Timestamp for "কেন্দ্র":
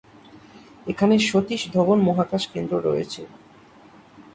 2.53-2.73